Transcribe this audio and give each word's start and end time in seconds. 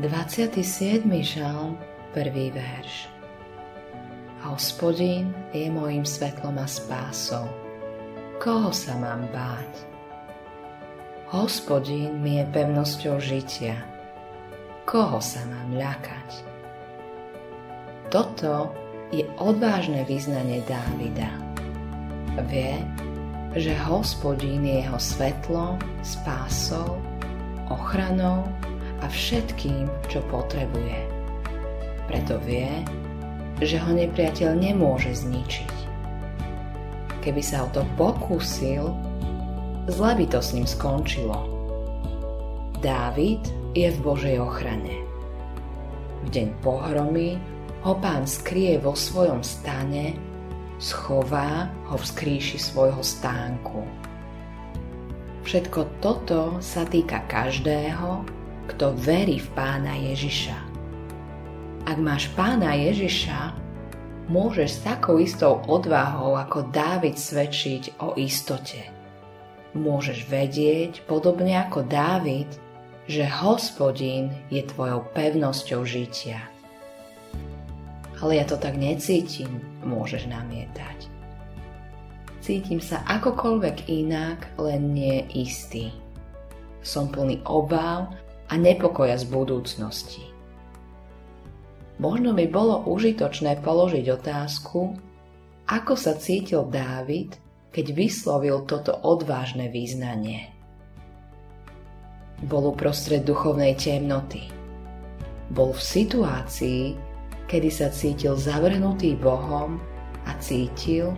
27. 0.00 1.04
žalm, 1.20 1.76
prvý 2.16 2.48
verš. 2.48 3.04
Hospodin 4.48 5.28
je 5.52 5.68
mojim 5.68 6.08
svetlom 6.08 6.56
a 6.56 6.64
spásou. 6.64 7.44
Koho 8.40 8.72
sa 8.72 8.96
mám 8.96 9.28
báť? 9.28 9.84
Hospodin 11.36 12.16
mi 12.16 12.40
je 12.40 12.48
pevnosťou 12.48 13.20
žitia. 13.20 13.76
Koho 14.88 15.20
sa 15.20 15.44
mám 15.44 15.76
ľakať? 15.76 16.48
Toto 18.08 18.72
je 19.12 19.28
odvážne 19.36 20.08
význanie 20.08 20.64
Dávida. 20.64 21.28
Vie, 22.48 22.80
že 23.52 23.76
hospodín 23.84 24.64
je 24.64 24.80
jeho 24.80 24.96
svetlom, 24.96 25.76
spásou, 26.00 26.96
ochranou 27.68 28.48
a 29.00 29.06
všetkým, 29.08 29.88
čo 30.08 30.20
potrebuje. 30.28 30.98
Preto 32.08 32.40
vie, 32.42 32.68
že 33.60 33.76
ho 33.76 33.92
nepriateľ 33.92 34.56
nemôže 34.56 35.12
zničiť. 35.12 35.76
Keby 37.20 37.42
sa 37.44 37.64
o 37.64 37.72
to 37.72 37.84
pokúsil, 38.00 38.96
zle 39.88 40.12
by 40.16 40.24
to 40.28 40.40
s 40.40 40.56
ním 40.56 40.64
skončilo. 40.64 41.36
Dávid 42.80 43.44
je 43.76 43.92
v 43.92 43.98
Božej 44.00 44.40
ochrane. 44.40 45.04
V 46.24 46.28
deň 46.32 46.48
pohromy 46.64 47.36
ho 47.84 47.92
pán 48.00 48.24
skrie 48.24 48.80
vo 48.80 48.96
svojom 48.96 49.44
stane, 49.44 50.16
schová 50.80 51.68
ho 51.92 51.96
v 52.00 52.04
skríši 52.04 52.56
svojho 52.56 53.04
stánku. 53.04 53.84
Všetko 55.44 56.00
toto 56.00 56.56
sa 56.64 56.88
týka 56.88 57.24
každého, 57.28 58.39
kto 58.70 58.94
verí 58.94 59.42
v 59.42 59.48
pána 59.58 59.98
Ježiša. 59.98 60.58
Ak 61.90 61.98
máš 61.98 62.30
pána 62.38 62.78
Ježiša, 62.78 63.50
môžeš 64.30 64.68
s 64.70 64.78
takou 64.86 65.18
istou 65.18 65.58
odvahou 65.66 66.38
ako 66.38 66.70
Dávid 66.70 67.18
svedčiť 67.18 67.98
o 67.98 68.14
istote. 68.14 68.86
Môžeš 69.74 70.30
vedieť, 70.30 71.02
podobne 71.10 71.58
ako 71.58 71.82
Dávid, 71.82 72.46
že 73.10 73.26
hospodín 73.26 74.30
je 74.54 74.62
tvojou 74.62 75.02
pevnosťou 75.18 75.82
žitia. 75.82 76.38
Ale 78.22 78.38
ja 78.38 78.44
to 78.46 78.54
tak 78.54 78.78
necítim, 78.78 79.58
môžeš 79.82 80.30
namietať. 80.30 81.10
Cítim 82.38 82.78
sa 82.78 83.02
akokoľvek 83.08 83.90
inak, 83.90 84.46
len 84.62 84.94
nie 84.94 85.26
istý. 85.34 85.90
Som 86.86 87.10
plný 87.10 87.42
obáv 87.44 88.14
a 88.50 88.58
nepokoja 88.58 89.14
z 89.14 89.30
budúcnosti. 89.30 90.26
Možno 92.02 92.34
by 92.34 92.48
bolo 92.50 92.82
užitočné 92.90 93.62
položiť 93.62 94.06
otázku, 94.10 94.98
ako 95.70 95.94
sa 95.94 96.18
cítil 96.18 96.66
Dávid, 96.66 97.38
keď 97.70 97.86
vyslovil 97.94 98.66
toto 98.66 98.96
odvážne 99.06 99.70
význanie. 99.70 100.50
Bol 102.42 102.74
uprostred 102.74 103.22
duchovnej 103.22 103.78
temnoty. 103.78 104.48
Bol 105.52 105.76
v 105.76 105.82
situácii, 105.82 106.82
kedy 107.46 107.70
sa 107.70 107.92
cítil 107.92 108.34
zavrhnutý 108.34 109.14
Bohom 109.20 109.78
a 110.24 110.32
cítil, 110.40 111.14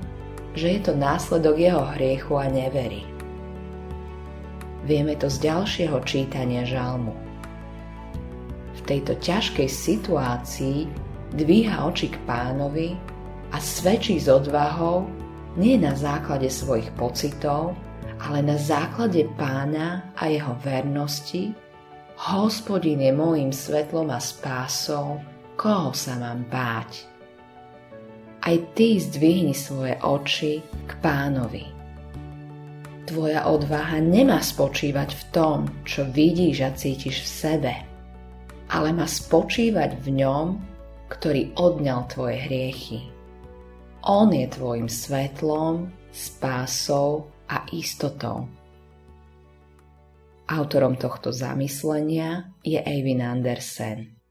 že 0.52 0.76
je 0.76 0.80
to 0.82 0.92
následok 0.98 1.56
jeho 1.56 1.84
hriechu 1.96 2.36
a 2.36 2.50
nevery. 2.50 3.11
Vieme 4.82 5.14
to 5.14 5.30
z 5.30 5.46
ďalšieho 5.46 5.98
čítania 6.02 6.66
žalmu. 6.66 7.14
V 8.74 8.80
tejto 8.82 9.14
ťažkej 9.22 9.68
situácii 9.70 10.90
dvíha 11.38 11.86
oči 11.86 12.10
k 12.10 12.18
pánovi 12.26 12.98
a 13.54 13.62
svedčí 13.62 14.18
s 14.18 14.26
odvahou 14.26 15.06
nie 15.54 15.78
na 15.78 15.94
základe 15.94 16.50
svojich 16.50 16.90
pocitov, 16.98 17.78
ale 18.18 18.42
na 18.42 18.58
základe 18.58 19.22
pána 19.38 20.10
a 20.18 20.26
jeho 20.26 20.58
vernosti 20.66 21.54
Hospodin 22.22 23.02
je 23.02 23.10
môjim 23.10 23.50
svetlom 23.50 24.10
a 24.14 24.22
spásou, 24.22 25.18
koho 25.58 25.90
sa 25.90 26.14
mám 26.18 26.46
báť. 26.46 27.06
Aj 28.42 28.58
ty 28.74 28.98
zdvihni 28.98 29.54
svoje 29.54 29.94
oči 30.02 30.62
k 30.86 30.92
pánovi 31.02 31.81
Tvoja 33.02 33.50
odvaha 33.50 33.98
nemá 33.98 34.38
spočívať 34.38 35.10
v 35.10 35.22
tom, 35.34 35.58
čo 35.82 36.06
vidíš 36.06 36.56
a 36.62 36.70
cítiš 36.70 37.26
v 37.26 37.28
sebe, 37.28 37.74
ale 38.70 38.94
má 38.94 39.10
spočívať 39.10 39.98
v 39.98 40.22
ňom, 40.22 40.46
ktorý 41.10 41.50
odňal 41.58 42.06
tvoje 42.06 42.38
hriechy. 42.46 42.98
On 44.06 44.30
je 44.30 44.46
tvojim 44.46 44.86
svetlom, 44.86 45.90
spásou 46.14 47.26
a 47.50 47.66
istotou. 47.74 48.46
Autorom 50.46 50.94
tohto 50.94 51.34
zamyslenia 51.34 52.54
je 52.62 52.78
Eivin 52.78 53.22
Andersen. 53.22 54.21